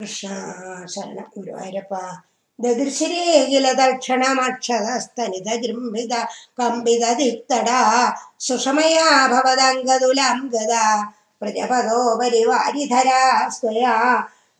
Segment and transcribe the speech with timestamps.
[0.00, 0.32] കൃഷ്ണ
[0.86, 1.94] ശരണ ഗുരുവായൂരപ്പ
[2.58, 6.12] ദദൃശിരേകില തൽക്ഷണമക്ഷതസ്തനിത ജൃംഭിത
[6.58, 7.68] കമ്പിത ദിത്തട
[8.46, 10.84] സുഷമയാ ഭവതംഗതുലാം ഗദാ.
[11.42, 13.96] പ്രജപദോ പരിവാരിധരാ സ്വയാ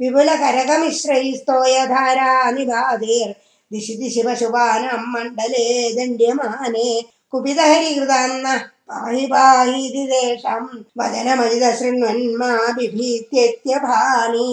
[0.00, 3.30] വിപുല കരകമിശ്രൈസ്തോയധാരാ നിവാതേർ.
[3.70, 5.66] ദിശി ദിശി പശുപാനം മണ്ഡലേ
[5.98, 6.90] ദണ്ഡ്യമാനേ
[7.32, 8.46] കുപിതഹരികൃതാന്ന
[8.90, 10.62] പാഹി പാഹീതി ദേശം
[10.98, 14.52] വദനമജിത ശൃണ്വന്മാ ബിഭീത്യത്യഭാനി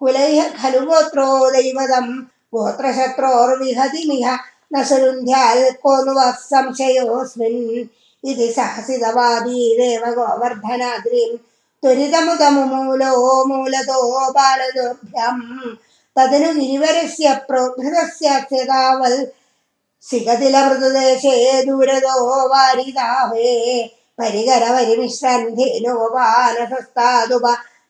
[0.00, 2.06] കുലൈഹ ഖലു ഗോത്രോ ദൈവതം.
[2.54, 4.26] ഗോത്രശത്രോർവിഹതി മിഹ
[4.72, 7.54] നസുരുന്ധ്യാൽ കോന്നു വः സംശയോऽസ്മിൻ
[8.24, 11.32] ഇതി സഹസിതവാദീ ദേവ ഗോവർദ്ധനാദ്രിം
[11.82, 13.12] ത്വരിതമുതമുമൂലോ
[13.50, 14.00] മൂലതോ
[14.36, 15.38] ബാലദോഭ്യം
[16.16, 19.16] തദനു ഗിരിവരസ്യ പ്രോദ്ധതസ്യാവൽ
[20.04, 22.16] സിഗതിലമൃതദേശേ ദൂരതോ
[22.52, 23.52] വാരിതാവേ.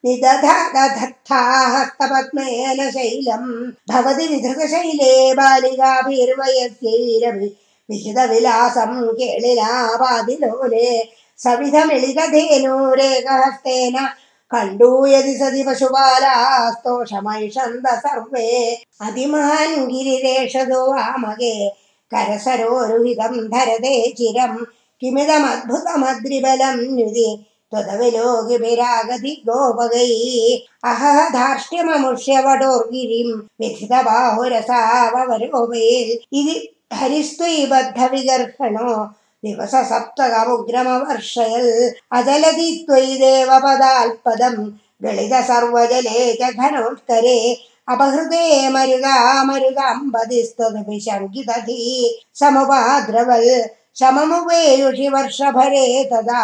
[0.04, 3.48] निदधादधत्थाहस्तपद्मेन शैलम्
[3.90, 7.48] भवति विधृतशैले बालिकाभिर्वयस्यैरभि
[7.90, 10.86] विहितविलासं निदधशैले
[11.44, 12.04] सविधमिन
[14.52, 18.46] कण्डूयति सति पशुपालास्तोषमयषन्त सर्वे
[19.06, 21.56] अधिमहान् गिरिरेषदो वामगे
[22.12, 24.54] करसरोरुहितं धरते चिरं
[25.00, 27.28] किमिदमद्भुतमद्रिबलं न्युति
[27.72, 30.10] നുതി ത്വതവിലോകിഭിരാഗതി ഗോപകൈ
[30.90, 36.08] അഹധാർഷ്ട്യമമുഷ്യവടോർഗിരിം വിധിതബാഹുരസാവരോപേൽ
[36.40, 36.56] ഇതി
[36.98, 38.90] ഹരിസ്ത്വൈബദ്ധവിഗർഹണോ
[39.42, 41.66] ദിവസ സപ്തകമുഗ്രമവർഷയൽ
[42.18, 44.56] അജലതി ത്വയി ദേവപദാൽപദം.
[45.02, 46.22] ഗളിത സർവജലേ
[46.60, 47.38] ഘനോത്കരേ
[47.92, 51.78] അപഹൃതേ മരുതാമരുതാമ്പതിസ്തദപി ശങ്കിതധീ
[52.40, 53.46] സമുപാദ്രവൽ.
[54.00, 56.42] सममु वेयुषि वर्षभरे तदा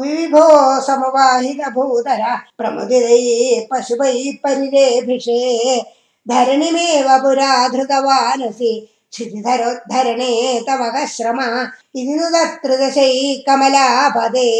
[0.00, 0.46] विभो
[0.80, 2.22] समवाहितभूतर
[2.60, 5.80] भुविदै पशुपैः परिरेभिषे।
[6.28, 8.72] धरणिमेव पुरा धृतवानसि
[9.12, 11.46] क्षितिधरोद्धरणे तवकश्रमा
[11.96, 12.76] इति नु तत्र
[13.46, 14.50] कमलापदे। कमला पदे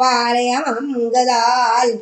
[0.00, 1.92] पालय मङ्गदाल्